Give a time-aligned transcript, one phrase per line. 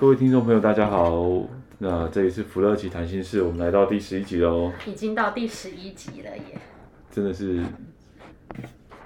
[0.00, 1.26] 各位听众朋友，大家好。
[1.78, 4.70] 那这里是福乐奇谈心事，我们来到第十一集喽。
[4.86, 6.56] 已经到第十一集了耶！
[7.10, 7.60] 真的是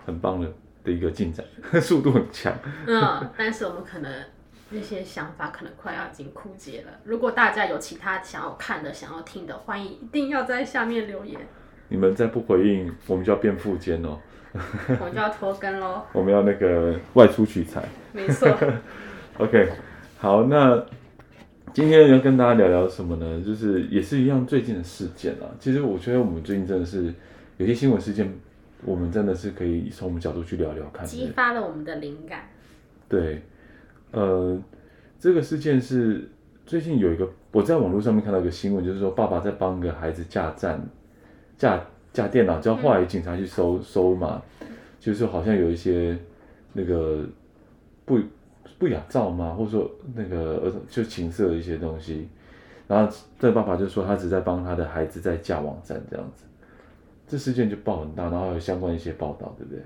[0.05, 0.47] 很棒的
[0.84, 1.47] 的一个进展，
[1.80, 2.55] 速度很强。
[2.86, 4.12] 嗯，但是我们可能
[4.69, 6.91] 那些想法可能快要已经枯竭了。
[7.05, 11.41] 如果大家有其他想要看的、想要听的，欢迎一定要在下面留言。
[11.88, 14.19] 你们再不回应，我们就要变富奸哦。
[15.00, 16.02] 我们就要拖更喽。
[16.12, 17.83] 我们要那个外出取材。
[18.12, 18.47] 没错。
[19.38, 19.72] OK。
[20.22, 20.80] 好，那
[21.72, 23.42] 今天要跟大家聊聊什么呢？
[23.44, 25.50] 就是也是一样最近的事件啊。
[25.58, 27.12] 其实我觉得我们最近真的是
[27.56, 28.32] 有些新闻事件，
[28.84, 32.48] 我们真的是可以从我们角度去聊聊看，激发了我们的灵感。
[33.08, 33.42] 对，
[34.12, 34.56] 呃，
[35.19, 36.30] 这个事件是
[36.64, 40.80] 最近有一个我在网络上面看到一个新闻，就是说爸爸在帮个孩子架站
[41.58, 44.41] 架架电脑，叫后来警察去搜、嗯、搜嘛，
[45.00, 46.16] 就是好像有一些
[46.75, 47.27] 那个
[48.04, 48.20] 不。
[48.83, 49.55] 不雅照吗？
[49.56, 52.28] 或者说那个儿童就情色的一些东西，
[52.88, 56.42] 然后这个爸爸就说他只在帮他的孩子在架网站这样子，
[57.28, 59.80] 这事件就爆很大，然后有相关一些报道，对不对？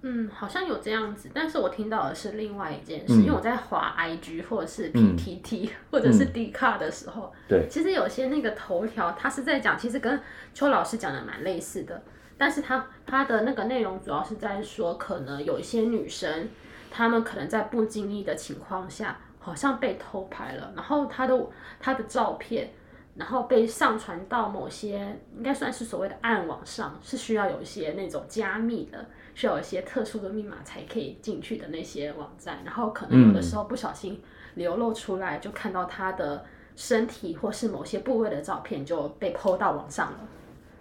[0.00, 10.18] 嗯，好像有这样子，但是我听到的是另外一件事，嗯、因为我在滑 IG 或者是 PTT、嗯、或者是 D 卡的时候，对，其实有些那个头条他是在讲，其实跟
[10.54, 12.02] 邱老师讲的蛮类似的，
[12.38, 16.48] 但是他他的那个内容主要是在说，可能有一些女生。
[16.96, 21.46] 他们可能在不经意的情况下，好像被偷拍了，然后他的
[21.78, 22.70] 他的照片，
[23.16, 29.04] 然后被上传到某些应该算是所谓的暗网上，是需要有一些那种加密的，
[29.34, 34.18] 需要有一些特殊的密码才可以进去的那些网站，然后可能有的时候不小心
[34.54, 40.18] 流露出来，就看到他的身体或是某些部位的照片就被 PO 到网上了。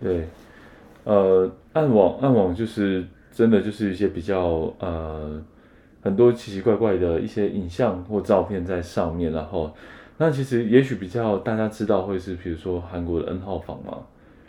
[0.02, 0.30] 对，
[1.04, 5.44] 呃，暗网暗网就是真的就是一些比较呃。
[6.06, 9.76] 很多奇奇怪怪的一些影像或照片在上面，然后
[10.18, 13.98] 那其实也许比较大家知道会是，比如说韩国的 N 号房嘛。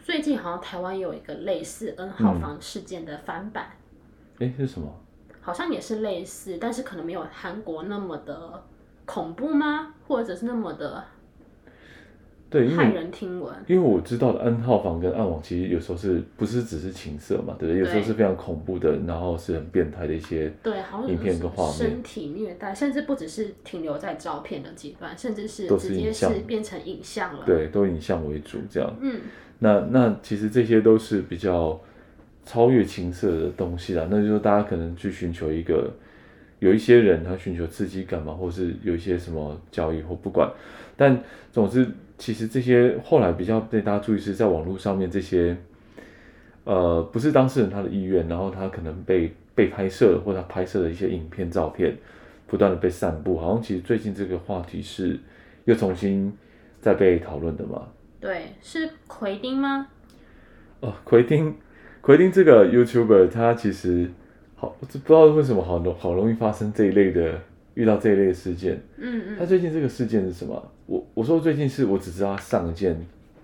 [0.05, 3.71] 最近好像台湾有一个类似 N 号房事件的翻版。
[4.39, 4.87] 哎、嗯，是什么？
[5.41, 8.63] 好像也是类似，但是可能没有韩国那么的
[9.07, 9.95] 恐怖吗？
[10.07, 11.03] 或者是那么的？
[12.57, 13.55] 对，骇人听闻。
[13.67, 17.81] 因为我知道的 N 号房跟暗网其实有时候是不是只是情色嘛，对不对？
[17.81, 27.43] 有时候是非常恐怖的，然后是很变态的一些对，好像影片跟画面，身体虐待，甚至不只是停留在照片的阶段，甚至是直接是变成影像了。
[27.45, 28.91] 对，都影像为主这样。
[29.03, 29.21] 嗯，
[29.59, 31.79] 那那其实这些都是比较
[32.47, 34.07] 超越情色的东西啦。
[34.11, 35.93] 那就是说大家可能去寻求一个，
[36.61, 40.51] 有一些人他寻求刺激感嘛，或是有一些什么交易或不管，
[40.97, 41.87] 但总之。
[42.19, 45.57] 其实这些后来比较被大家注意是在网络上面这些，
[46.65, 51.97] 呃，不是当事人他的意愿，然后他可能被被拍摄或者他拍摄的一些影片照片，
[52.47, 55.19] 不断的被散布，好像其实最近这个话题是
[55.65, 56.33] 又重新
[56.81, 57.89] 在被讨论的嘛？
[58.21, 59.89] 对，是奎丁吗？
[60.81, 61.55] 哦，奎丁，
[62.01, 64.11] 奎丁这个 YouTuber 他其实
[64.55, 67.41] 好，不知道为什么好容好容易发生这一类的。
[67.77, 70.73] 遇到这一类的事件，嗯嗯，他最近这个事件是什么？
[70.87, 72.95] 我我说最近是我只知道他上一件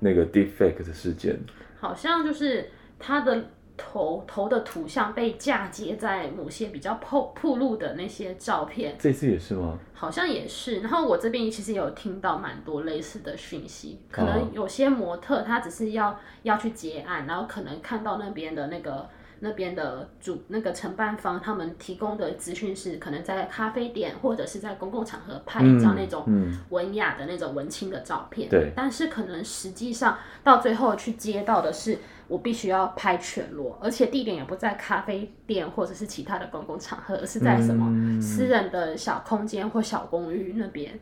[0.01, 1.35] 那个 deepfake 的事件，
[1.81, 3.47] 好像就是他的
[3.79, 8.95] 头头的图像被嫁接在某些比较曝曝露的那些照片。
[8.99, 9.79] 这次也是吗？
[9.95, 10.81] 好像也是。
[10.81, 19.09] 然后我这边其实有听到蛮多类似的讯息，可能有些模特他只是要要去结案，然后可能看到那边的那个。
[19.45, 26.25] 那边的主那个承办方，他们提供的资讯是，可能在咖啡店或者是在公共场合拍一张那种
[26.71, 28.49] 文雅的那种文青的照片。
[28.49, 28.73] 对、嗯。
[28.77, 31.99] 但是可能实际上到最后去接到的是，
[32.29, 40.97] 我必须要拍全裸，而且地点也不在咖啡店或者是其他的公共场合，而是在什么私人的小空间或小公寓那边。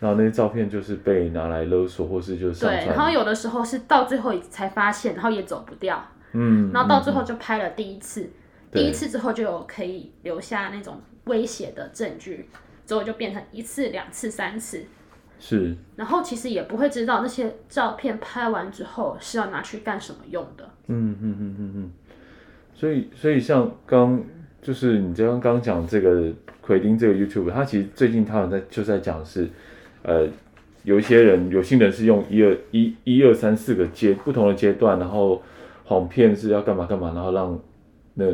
[0.00, 2.86] 然后那些照片就是被拿来勒索，或是就是对。
[2.86, 6.04] 然后有的时候是到最后才发现，然后也走不掉。
[6.32, 8.30] 嗯，然后到最后就拍了第一次，嗯、
[8.72, 12.48] 第一次之后就有可以留下那种威胁的证据，
[12.86, 14.84] 之后就变成一次、两次、三次，
[15.38, 15.76] 是。
[15.96, 20.70] 然后其实也不会知道那些照片拍完之后是要拿去干什么用的。
[20.86, 21.90] 嗯嗯嗯嗯嗯。
[22.74, 24.22] 所以所以像刚
[24.62, 29.48] 就是你刚刚讲这个奎丁这个 YouTube，他其实最近他好像在就在讲是，
[30.02, 30.26] 呃，
[30.84, 35.42] 有一些人有心人是用一二一一二三四个阶不同的阶段，然后
[35.90, 37.58] 谎骗是要干嘛干嘛，然后让
[38.14, 38.32] 那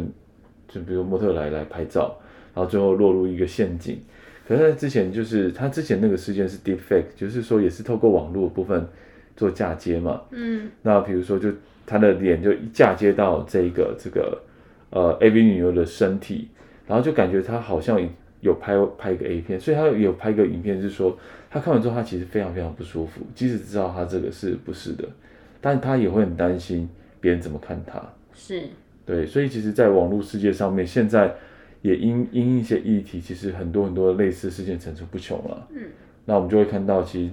[0.69, 2.15] 就比如模特来来拍照，
[2.55, 3.99] 然后最后落入一个陷阱。
[4.47, 8.87] 可是，之前就是他之前那个事件是 Deepfake，就是说也是透过网络部分
[9.35, 10.21] 做嫁接嘛。
[10.33, 10.69] 嗯。
[10.83, 11.51] 那比如说，就
[11.87, 14.39] 他的脸就嫁接到这个这个
[14.91, 16.49] 呃 AV 女优的身体，
[16.87, 17.99] 然后就感觉他好像
[18.41, 21.17] 有拍拍一个 A 片，所以他有拍一个影片，就是说
[21.49, 25.09] 他看完之后他其实非常非常不舒服，即使知道他这个是不是的，
[25.61, 26.87] 但他也会很担心
[27.21, 28.03] 别人怎么看他。
[28.35, 28.69] 是。
[29.05, 31.35] 对，所以其实，在网络世界上面，现在。
[31.83, 35.69] 也因因一些议题，其实很多很多类似事件层出不穷了。
[35.71, 35.85] 嗯，
[36.25, 37.33] 那我们就会看到，其实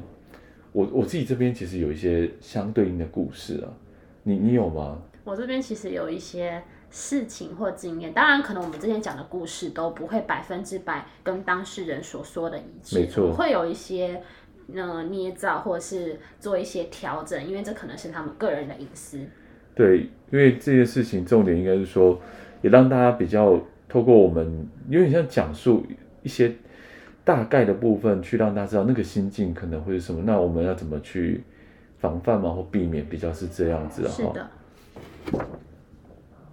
[0.74, 3.74] 我我自己这边其实有一些相对应的故事啊。
[4.22, 5.02] 你你有吗？
[5.24, 14.22] 我这边其实有一些事情或经验，当然可能我们之前讲的故事都不会百分之百跟当事人所说的一致，没错，会有一些
[14.72, 19.20] 呃捏造或者是做一些调整，因为这可能是他们个人的隐私。
[19.76, 22.20] 对，因为这件事情重点应该是说，
[22.62, 23.62] 也让大家比较。
[23.90, 25.86] 透过我们有点像讲述
[26.24, 26.52] 一些
[27.24, 30.24] 大概的部分，去让大家知道那个心境可能会是什么。
[30.26, 31.44] 那我们要怎么去
[32.00, 34.16] 防范嘛，或避免，比较是这样子的哈。
[34.16, 34.50] 是的。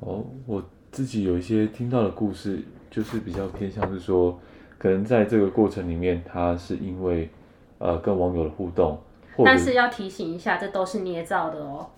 [0.01, 0.63] 哦，我
[0.93, 2.59] 自己有一些听到的故事，
[2.91, 4.39] 就是比较偏向是说，
[4.77, 7.31] 可能在这个过程里面，他是因为
[7.79, 9.01] 呃跟网友的互动，
[9.43, 11.89] 但是要提醒一下，这都是捏造的哦。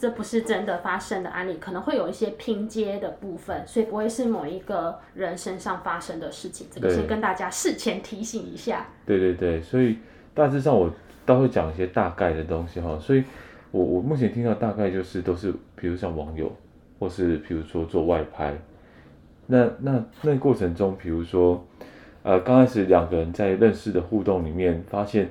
[0.00, 6.66] 这不是真的发生的案例，可能会有一些拼接的部分，所以不会是某一个人身上发生的事情。
[6.70, 8.86] 这个先跟大家事前提醒一下。
[9.04, 9.98] 对对对，所以
[10.32, 10.90] 大致上我
[11.26, 12.98] 都会讲一些大概的东西哈。
[12.98, 13.22] 所以
[13.70, 16.50] 我我目前听到大概就是都是，比如像网友，
[16.98, 18.56] 或是比如说做外拍，
[19.48, 21.62] 那那那过程中，比如说
[22.22, 25.28] 呃刚开始两个人在认识的互动里面，发现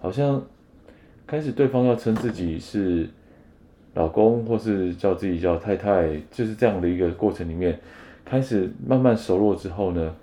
[0.00, 0.40] 好像
[1.26, 3.08] 开始对方要称自己是。
[3.94, 7.78] 老公，或是叫自己叫太太，就是这样的一个过程里面，
[8.24, 10.14] 开始慢慢熟络之后呢，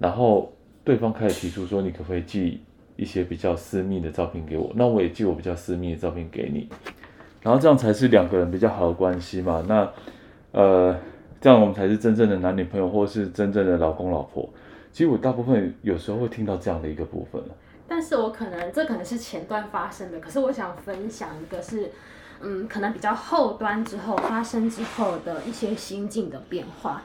[0.00, 0.52] 然后
[0.82, 2.60] 对方开始提出说，你可不可以寄
[2.96, 4.72] 一些比较私密的照片给我？
[4.74, 6.68] 那我也寄我比较私密的照片给你，
[7.42, 9.64] 然后这样才是两个人比较好的关系嘛。
[9.68, 9.88] 那
[10.50, 10.98] 呃，
[11.40, 14.50] 这样我们才是真正的男女朋友，或是真正的老公老婆。
[14.90, 17.40] 其实我大部分有时候会听到这样的一个部分。
[17.86, 21.88] 但是我可能这可能是前段发生的，可是我想分享一个是。
[22.42, 27.02] 嗯，可能比较后端之后发生之后的一些心境的变化，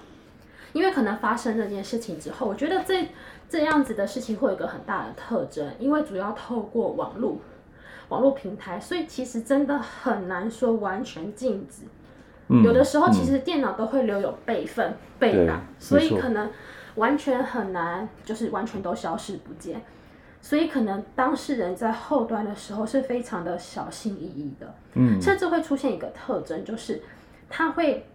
[0.74, 3.08] 因为可能发生这件事情之后，我觉得这
[3.50, 7.38] 这样子的事情会有一个很大的特征，因为主要透过网络
[8.10, 11.84] 网络平台，所以其实真的很难说完全禁止。
[12.50, 16.50] 嗯，有的时候其实电脑都会留有备份备档，所以可能
[16.96, 19.82] 完全很难就是完全都消失不见。
[20.48, 27.02] 所以可能当事人在后端的时候是非常的小心翼翼的，嗯，甚至会出现一个特征，就是
[27.50, 28.06] 他会，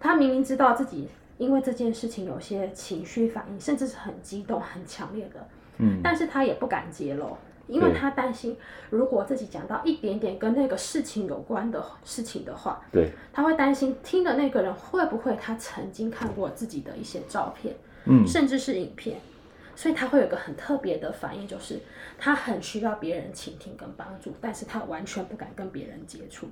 [0.00, 5.46] 他明明知道自己因为这件事情有些情绪反应，甚至是很激动、很强烈的，
[5.76, 7.36] 嗯，但是他也不敢揭露，
[7.66, 8.56] 因为他担心
[8.88, 17.76] 如果自己讲到一点点跟那个事情有关的事情的话，对，他会担心听的那个人会不会他曾经看过自己的一些照片，
[18.06, 19.20] 嗯，甚至是影片。
[19.76, 21.80] 所以他会有个很特别的反应，就是
[22.18, 26.48] 他很需要别人倾听跟帮助，但是他完全不敢跟别人接触。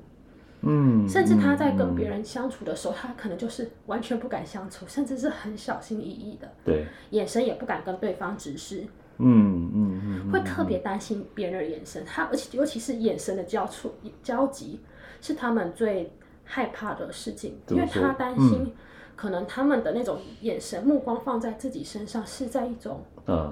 [0.62, 6.48] 嗯，甚至他在跟别人相处的时候，嗯、他可能就是完全不敢相处，甚至是很小心翼翼的。
[6.64, 8.86] 对，眼神也不敢跟对方直视。
[9.18, 14.80] 嗯嗯嗯，会特别担心别人的眼神，他而且尤其是眼神的交触交集，
[15.20, 16.12] 是他们最
[16.44, 18.72] 害怕的事情，因为他担心、嗯。
[19.14, 23.04] 可能他们的那种眼神、目光放在自己身上，是在一种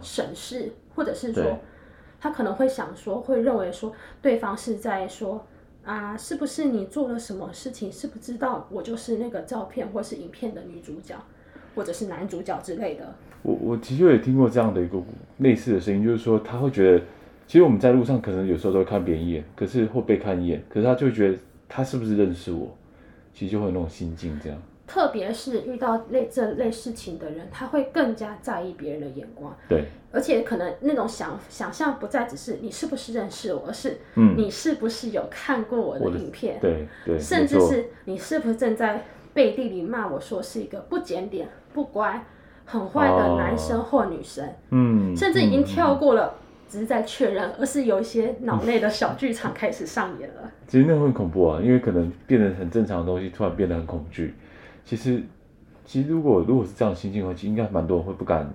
[0.02, 1.58] 审视，嗯、或者是说，
[2.20, 5.44] 他可能会想说，会认为说，对方是在说
[5.84, 7.90] 啊，是不是你做了什么事情？
[7.90, 11.14] 是不知道我就是那个照片或是影片的女主角，
[11.74, 13.14] 或者是男主角之类的？
[13.42, 14.98] 我我的确也听过这样的一个
[15.38, 17.04] 类似的声音，就是说他会觉得，
[17.46, 22.76] 其实我们在路上可能有时候都会看别人一眼，可是会被看一眼，可是他就会觉得他是不是认识我？
[23.32, 24.62] 其实就会有那种心境这样。
[24.92, 29.56] 特别是遇到类这类事情的人，他会更加在意别人的眼光。
[29.68, 33.98] 对，而且可能那种想想象不再只是你是不是认识我，而是
[34.36, 36.58] 你是不是有看过我的影片？
[36.60, 42.26] 对对，甚至是你是不是正在背地里骂我说是一个不检点、不乖、
[42.64, 44.44] 很坏的男生或女生？
[44.70, 46.34] 嗯，甚至已经跳过了，
[46.68, 50.50] 只是在确认，而是有一些脑内的小剧场开始上演了。
[50.66, 54.34] 其实那会很恐怖啊，因为可能变得很正常的东西，突然变得很恐惧。
[54.84, 55.22] 其实，
[55.84, 58.50] 其实如果如果是这样心境的话，应该蛮多人会不敢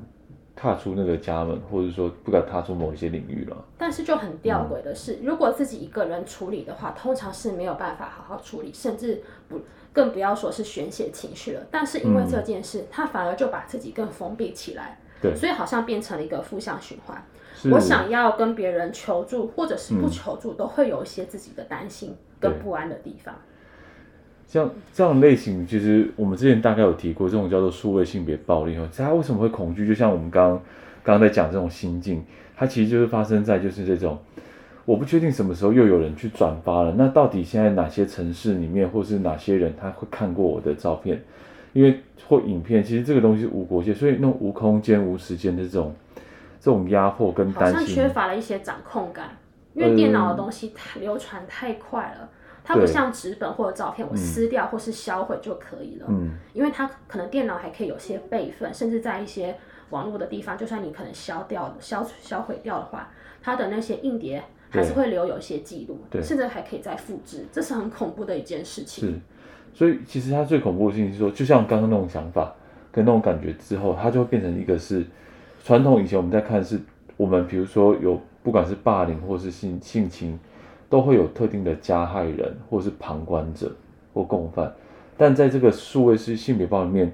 [0.55, 3.65] 踏出那个家门，或者说不敢踏出某一些领域了。
[3.77, 9.59] 但是就很吊诡的是，嗯、如果自己一个人处理的话，通常是没有办法好好处理，甚至不
[9.91, 11.61] 更不要说是宣泄情绪了。
[11.69, 17.21] 但是因为这件事，嗯、他反而就把自己更封闭起来，对，所以好像变成了一个负向循环。
[17.71, 23.33] 我想要跟别人求助，或者是不求助，嗯、都会有一些自己的担心跟不安的地方。
[24.47, 28.87] 像这样类型，其实我们之前大概有提过，这种叫做数位性别暴力哦。
[28.95, 29.87] 他为什么会恐惧？
[29.87, 30.61] 就像我们刚刚
[31.03, 32.23] 刚在讲这种心境，
[32.55, 34.17] 它其实就是发生在就是这种，
[34.85, 36.93] 我不确定什么时候又有人去转发了。
[36.97, 41.21] 那到底现在哪些城市里面，或是哪些人他会看过我的照片？
[41.73, 45.93] 因为或影片，其实这个东西无国界，所以那种无空间、无时间的这种。
[46.57, 49.37] 这种压迫跟担心，缺乏了一些掌控感，
[49.75, 52.27] 因为电脑的东西太流传太快了，
[52.65, 56.07] 它不像纸本或者照片，我撕掉或是销毁就可以了。
[56.09, 59.55] 嗯，因为它可能电脑还可以有些备份，甚至在一些
[59.91, 69.07] 网络的地方，就算你可能消掉、销销毁掉的话，它的那些硬碟还是会留有一些记录，对，甚至还可以再复制，这是很恐怖的一件事情。
[69.07, 69.19] 是，
[69.73, 72.53] 所以其实它最恐怖的事情是说，就像刚刚那种想法
[72.91, 75.05] 跟那种感觉之后，它就会变成一个是。
[75.63, 76.79] 传统以前我们在看是，
[77.17, 80.39] 我们比如说有不管是霸凌或是性性侵，
[80.95, 83.69] 都会有特定的加害人或是旁观者
[84.13, 84.73] 或共犯，
[85.17, 87.11] 但在这个数位是性别暴力里面，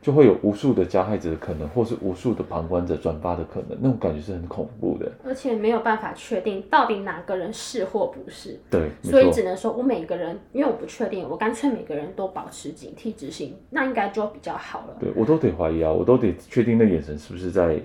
[0.00, 8.58] 就会有无数的加害者的可能，或是无数的旁观者转发的可能，那种感觉是很恐怖的，而且没有办法确定到底哪个人是或不是。
[8.68, 14.96] 对，所以只能说我每个人，因为我不确定，我干脆每个人都保持警惕执行，那应该就比较好了。
[14.98, 17.80] 对，我都得怀疑啊，我都得确定那眼神是不是在。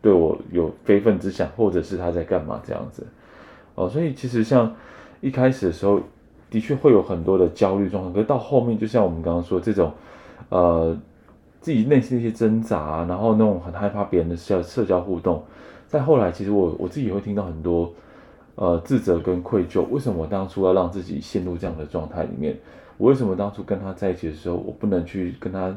[0.00, 3.04] 对我有非分之想，或者是他在干嘛这样子，
[3.78, 4.74] 哦，所以其实像
[5.20, 6.00] 一开始的时候，
[6.50, 9.92] 的确会有很多的焦虑状况，可是到后面，就像我们刚刚说这种，
[10.48, 10.98] 呃，
[11.60, 15.44] 自己内心的一些挣扎，然后那种很害怕别人的社社交互动，
[15.86, 17.92] 再后来，其实我我自己也会听到很多，
[18.56, 22.56] 呃，自责跟愧疚，为什么我当初要让自己陷入这样的状态里面？
[22.96, 25.72] 我为什么当初跟他在一起的时候，我不能去跟他？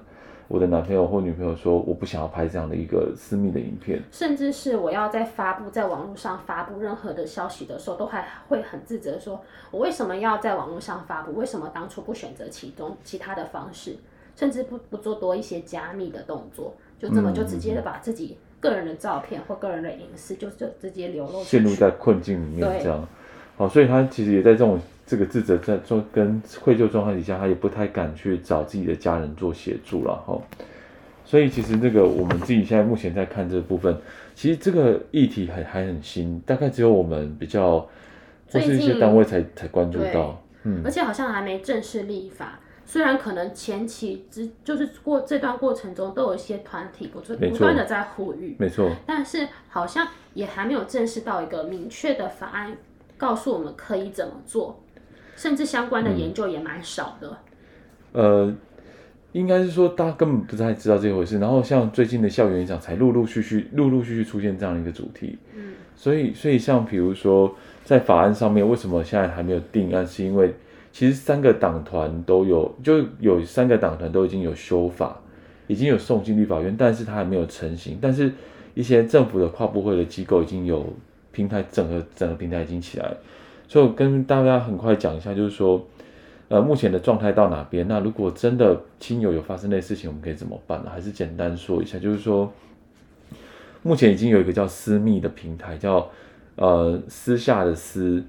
[0.51, 9.41] 我的男朋友或女朋友说，我不想要拍这样的一个私密的影片，甚至是我要在发布在网络上发布任何的消息的时候，都还会很自责，说
[9.71, 11.33] 我为什么要在网络上发布？
[11.33, 13.95] 为什么当初不选择其中其他的方式，
[14.35, 23.07] 甚至不不做多一些加密的动作，就这么就直接的把自己个人的照片或个人的隐私就就直接流露，陷入在困境里面这样。
[23.55, 30.39] 好，所以他其实也在这种这个自责在做跟愧疚状态底下，他也不太敢去找自己的家人做协助了哈。
[31.25, 33.95] 所以其实这个我们自己现在目前在看这部分，
[34.35, 37.79] 其实这个议题还还很新，大概只有我们比较
[38.49, 42.59] 或是一些单位才才关注到，嗯，而且好像还没正式立法。
[42.85, 52.77] 虽然可能前期之就是过这段过程中都有一些团体不不断的在呼吁，没错，但是好像也还没有正式到一个明确的法案。
[53.17, 54.81] 告诉我们可以怎么做，
[55.35, 57.37] 甚至相关的研究也蛮少的。
[58.13, 58.53] 呃，
[59.31, 61.39] 应该是说大家根本不太知道这回事。
[61.39, 65.37] 然后像最近的校园演讲才陆陆续续、陆陆续续出现这样的一个主题。
[65.55, 70.05] 嗯，所以所以像比如说在法案上面，为什么现在还没有定案？
[70.05, 70.53] 是因为
[70.91, 75.19] 其实三个党团都有，就有三个党团都已经有修法，
[75.67, 77.97] 已经有送进立法院，但是它还没有成型。
[78.01, 78.31] 但是
[78.73, 80.85] 一些政府的跨部会的机构已经有。
[81.33, 83.09] 平台整个整个平台已经起来，
[83.71, 85.81] 所以我跟大家很快讲一下，就是说，
[86.49, 87.87] 呃，目前的状态到哪边？
[87.87, 90.91] 那如果真的亲友有发生类事情，我们可以怎么办呢？
[90.93, 92.51] 还是简单说一下，就是说，
[93.81, 96.05] 目前已经有一个叫私密的平台，叫
[96.57, 98.21] 呃私下的私，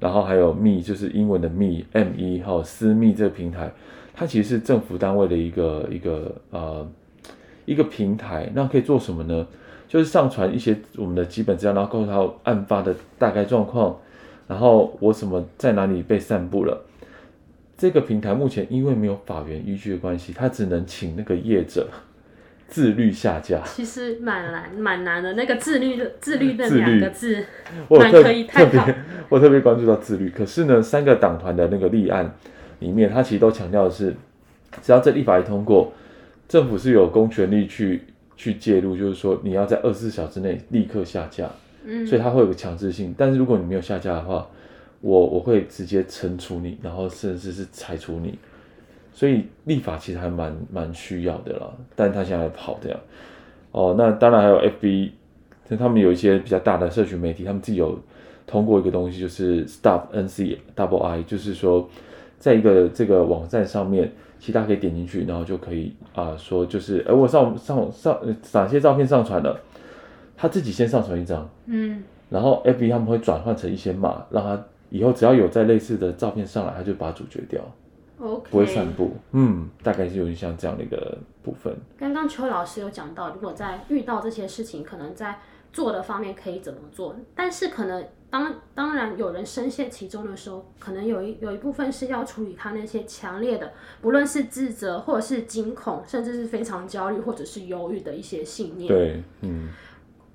[0.00, 3.70] 然后还有密，就是英文的密 M E，还有私密这个平台，
[4.12, 6.84] 它其实是政府单位的一个一个呃
[7.66, 9.46] 一个平台，那可以做什么呢？
[9.86, 13.96] 就是上传一些我们的基本资料，然后告诉他案发的大概状况，
[14.48, 16.84] 然后我什么在哪里被散布了。
[17.76, 21.86] 这个平台目前因为没有法源依据的关系，它只能请那个业者
[22.66, 23.62] 自律下架。
[23.64, 27.44] 其实蛮难蛮难的，那个自律自律的两个字，
[27.86, 28.82] 我特可以特别
[29.28, 30.28] 我特别关注到自律。
[30.30, 32.34] 可是呢，三个党团的那个立案
[32.80, 34.16] 里面，它其实都强调的是，
[34.82, 35.92] 只要这立法一通过，
[36.48, 38.02] 政府是有公权力去。
[38.40, 41.50] 去介入，就是说你要在二十四小时内立刻下架，
[42.06, 43.14] 所以它会有个强制性。
[43.16, 44.46] 但是如果你没有下架的话，
[45.00, 48.38] 我我会直接惩处你，然后甚至是裁除你。
[49.12, 53.00] 所以立法其实还蛮蛮需要的啦，但他现在跑这样。
[53.72, 55.10] 哦，那当然还有 FB，
[55.78, 57.98] 他们有一些比较大的社群媒体，他们自己有
[58.46, 61.88] 通过一个东西，就是 Stop NC Double I，就是说
[62.38, 68.18] 在一个这个网站上面，其他可以点进去，然后就可以啊、说就是，哎，我上上上
[68.52, 69.60] 哪些照片上传了，
[70.38, 77.60] 他自己先上传一张，嗯，然后 FB 他们会转换成一些码，让他以后只要有在类似的照片上来，他就把它阻绝掉。
[78.20, 81.76] OK，不会散步，嗯，大概是有点像这样的一个部分。
[81.98, 85.38] 刚刚邱老师有讲到，如果在遇到这些事情，可能在
[85.72, 98.88] 做的方面可以怎么做，但是可能当当然有人深陷其中的时候，可能有一有一部分是要处理他那些强烈的，不论是自责或者是惊恐，甚至是非常焦虑或者是忧郁的一些信念。
[98.88, 99.68] 对，嗯。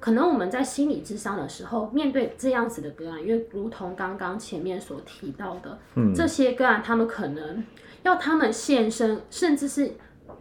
[0.03, 7.63] 可能我们在心理智商的时候，面对这样子的个案，因为如同刚刚前面所提到的，嗯，这些个案，他们可能
[8.03, 9.93] 要他们现身，甚至是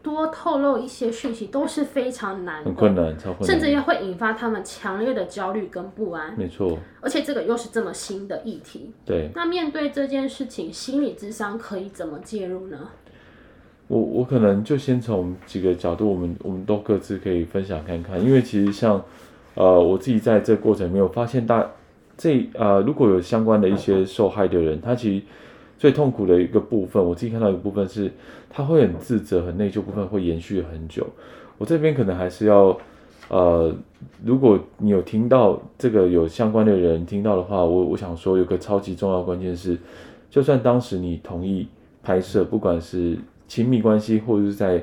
[0.02, 6.37] 多透露一些讯息，都是非常难的，很困难，超困难，甚至也会引发他们强烈的焦虑跟不安。
[6.37, 8.90] 没错，而且这个又是这么新的议题。
[9.04, 12.88] 对，那面对这件事情，心理智商可以怎么介入呢？
[13.87, 19.00] 我我可能就先从几个角度，我们我们都各自可以分享看看，因为其实像。
[19.54, 21.71] 呃，我自己在这过程里面，我发现大
[22.16, 25.25] 这呃，如果有相关的一些受害的人，他其实
[25.76, 28.11] 最痛苦的一个部分，我自己看到一个部分是，
[28.49, 31.06] 他会很自责、很内疚，部分会延续很久。
[31.59, 32.75] 我这边可能还是要，
[33.28, 33.75] 呃，
[34.25, 39.76] 如果你有听到这个有相关的人听到的话，我我想说有个超级重要关键是，
[40.30, 41.68] 就算当时你同意
[42.02, 44.78] 拍摄，不管是亲密关系或者是在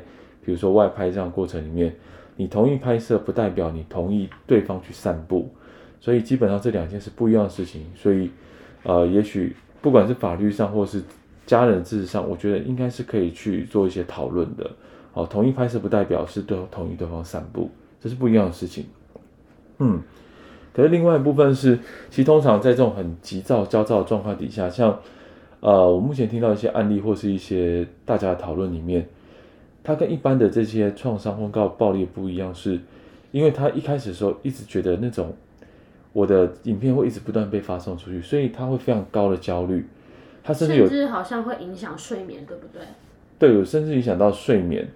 [0.46, 1.96] 比如说外拍这样的过程里面。
[2.40, 5.50] 你同意拍摄，不代表你同意对方去散步，
[6.00, 7.86] 所以基本上这两件是不一样的事情。
[7.98, 8.32] 所以，
[8.84, 11.04] 呃，也许不管是法律上或是
[11.46, 14.72] 家人知识上，我觉得应该是可以去做一些讨论的。
[15.12, 17.70] 好，同意拍摄不代表是对同意对方散步，
[18.00, 18.86] 这是不一样的事情。
[19.80, 20.02] 嗯，
[20.72, 21.78] 可是另外一部分是，
[22.10, 24.98] 其实通常在这种很急躁、焦躁的状况底下，像
[25.60, 29.06] 呃，我目前听到一些案例或是一些大家的讨论里面。
[29.90, 32.80] 他跟一般的这些创伤或告暴力不一样，是
[33.32, 35.34] 因为他一开始的时候一直觉得那种
[36.14, 39.84] 我的影片会一直不断被发送出去，所以他会非常高的焦虑，
[40.44, 42.84] 他甚至有甚至好像会影响睡眠，对不对？
[43.40, 44.88] 对，有甚至影响到睡眠，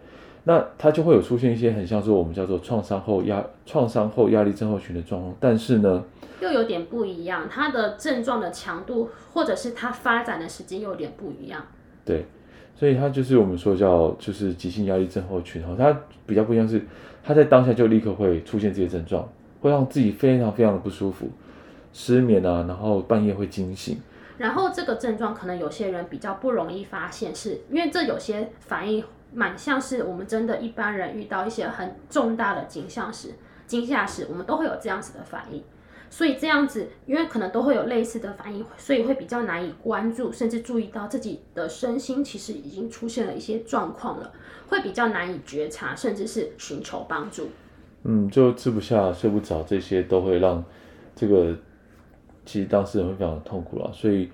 [0.44, 6.04] 那他就会有出现一些很像说我们叫做创伤后压创伤后压力症候群的状况，但是呢，
[6.40, 11.66] 又有点不一样，他的症状的强度或者是他发展的时间又有点不一样，
[12.06, 12.28] 对。
[12.84, 16.86] 所以他就是我们说叫就是急性压力症候群哈，他比较不一样是，
[17.24, 19.26] 他在当下就立刻会出现这些症状，
[19.62, 21.30] 会让自己非常非常的不舒服，
[21.94, 23.98] 失眠啊，然后半夜会惊醒。
[24.38, 29.02] 然后这个症状可能有些人比较不容易发现是，因为这有些反应
[29.34, 33.30] 蛮像是我们真的一般人遇到一些很重大的惊吓时，
[33.66, 35.64] 惊吓时我们都会有这样子的反应。
[36.14, 44.32] 所以这样子，因为可能都会有类似的反应，所以会比较难以关注，甚至注意到自己的身心其实已经出现了一些状况了，
[44.68, 47.50] 会比较难以觉察，甚至是寻求帮助。
[48.04, 50.64] 嗯，就吃不下、睡不着，这些都会让
[51.16, 51.58] 这个
[52.46, 53.92] 其实当事人会非常的痛苦了。
[53.92, 54.30] 所以，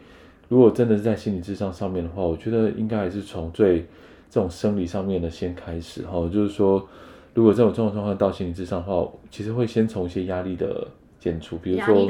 [0.50, 3.88] 如果真的是在心理智商上面的话，我觉得应该还是从最
[4.30, 6.86] 这种生理上面的先开始哈，就是说，
[7.34, 10.86] 如果这种状况状况到心理智商的话，其实会先从一些压力的。
[11.20, 12.08] 减除，比如说，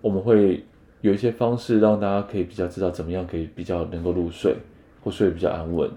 [0.00, 0.64] 我们会
[1.02, 4.56] 有一些方式让大家可以比较知道怎么样可以比较能够入睡，
[5.04, 5.90] 或睡得比较安稳。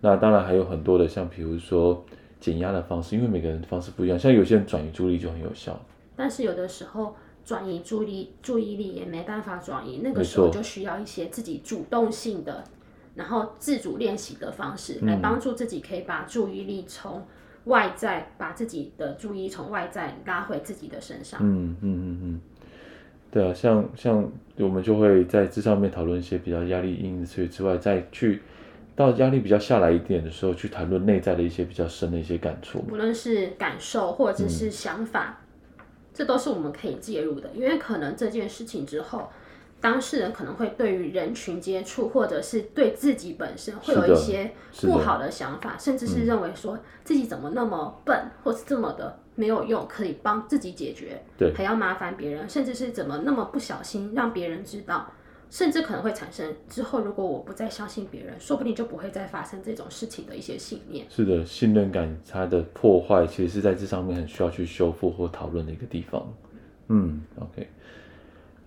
[0.00, 2.04] 那当然还有很多的，像比如说
[2.40, 4.18] 减压的方式，因为每个人的方式不一样。
[4.18, 5.78] 像有些人转移注意力就很有效，
[6.16, 12.64] 但是有的时候转移注意注意力也没办法转移，那个时候就需要一些自己主动性的，
[13.14, 17.22] 然后自主练习的方式来帮助自己，可以把注意力从。
[17.64, 21.40] 外在把自己的注意从外在拉回自己的身上。
[21.42, 22.40] 嗯嗯嗯嗯，
[23.30, 28.42] 对啊，像像我们就会在这上面讨论一些比较压力因素之外，再去
[28.94, 32.84] 到压力比较下来一点的时候，去谈论内在的一些比较深的一些感触。
[32.90, 35.40] 无论是感受或者是想法，
[35.78, 39.28] 嗯，这都是我们可以介入的，因为可能这件事情之后。
[39.84, 55.12] 当事人可能会对于人群接触，或者是对自己本身会有一些不好的想法，甚至是认为说自己怎么那么笨，嗯、或是这么的没有用，可以帮自己解决，对，还要麻烦别人，甚至是怎么那么不小心让别人知道，
[55.50, 61.04] 甚至可能会产生之后，如果我不再相信别人，说不定就不会再发生这种事情的一些信念。
[61.10, 66.34] 是的，信任感它的破坏，其实是在这上面很需要去修复或讨论的一个地方。
[66.88, 67.68] 嗯，OK。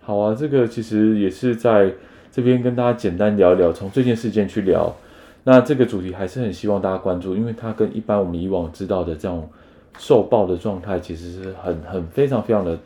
[0.07, 1.93] 好啊，这个其实也是在
[2.31, 4.95] 这边跟大家简单聊一聊，从这件事件去聊。
[5.43, 9.49] 那这个主题还是很希望大家关注，因为它跟一般我们以往知道的这种
[9.97, 12.79] 受暴的状态，其实是很很非常非常的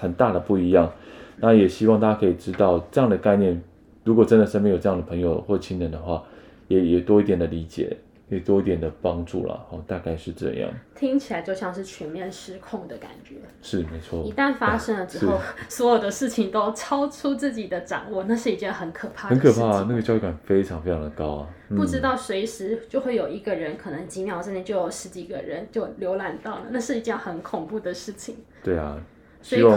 [0.00, 0.90] 很大的不一样。
[1.36, 3.62] 那也希望大家可以知道这样的概念，
[4.02, 6.22] 如果真的身边有这样的朋友或亲人的话，
[6.68, 7.94] 也也多一点的理解。
[8.32, 10.70] 可以多一点的帮助了，哦，大概是这样。
[10.94, 13.34] 听起来就像是全面失控的感觉。
[13.60, 14.24] 是没错。
[14.24, 19.34] 一旦发生了之后，所有的事情都超出自己的掌握，那是一件很可怕的。
[19.34, 21.48] 很可怕，啊那个焦虑感非常非常的高啊！
[21.68, 28.36] 嗯、不知道随时就会有一个人，可能几秒之内就有十几个人就浏览到了，那是一件很恐怖的事情。
[28.64, 28.98] 对啊，
[29.42, 29.76] 所以可，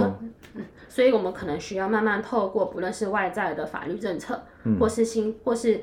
[0.54, 5.82] 嗯，所以我们可能需要慢慢透过不论是外在的法律政策，嗯、或是新，或是。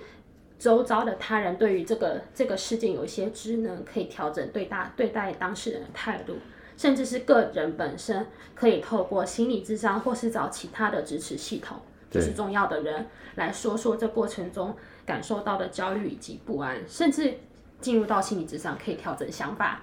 [0.62, 6.36] 周遭的他人对于这个这个事件有一些知能，可以调整对大对待当事人的态度，
[6.76, 11.78] 甚至是个人本身可以透过心理智商或是找其他的支持系统，
[12.12, 14.72] 就是重要的人来说说这过程中
[15.04, 17.34] 感受到的焦虑以及不安，甚至
[17.80, 19.82] 进入到心理智商可以调整想法，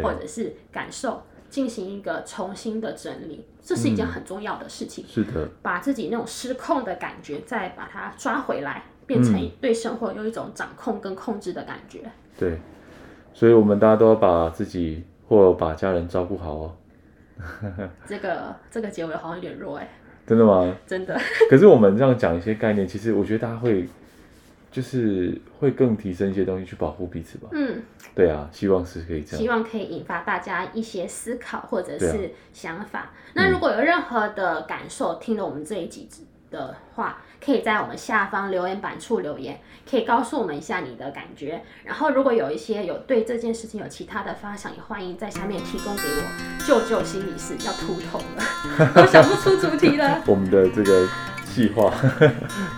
[0.00, 5.04] 或者是感受，进行一个重新的整理，这是一件很重要的事情。
[5.08, 8.84] 嗯、是的，把自己那种失控的感觉再把它抓回来。
[9.10, 11.98] 变成对生活有一种掌控跟控制的感觉。
[12.04, 12.58] 嗯、对，
[13.34, 16.76] 所以我们大家都要把自己或把家人照顾好哦。
[18.06, 19.88] 这个这个结尾好像有点弱哎。
[20.24, 20.72] 真的吗？
[20.86, 21.18] 真的。
[21.48, 23.88] 可是我们这样讲一些概念，其实我觉得大家会
[24.70, 27.48] 就是会更提升一些东西去保护彼此吧。
[27.50, 27.82] 嗯。
[28.14, 29.42] 对啊，希望是可以这样。
[29.42, 33.00] 希望可以引发大家一些思考或者是想法。
[33.00, 36.06] 啊、那如果有任何的感受，嗯、听了我们这一集
[36.50, 41.62] 的话，可以在我们下方留言板处留言，可以告诉我们一下你的感觉。
[41.84, 46.66] 然后，如果有一些有对这件事情有其他的发想，也欢迎在下面提供给我。
[46.66, 50.22] 舅舅心理师要秃头了，我想不出主题了。
[50.26, 51.08] 我们的这个
[51.44, 51.92] 计划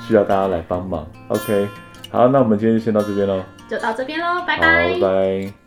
[0.06, 1.06] 需要大家来帮忙。
[1.28, 1.68] OK，
[2.10, 4.94] 好，那我们今天就先到这边喽，就到这边喽，拜拜。
[4.94, 5.61] 拜拜。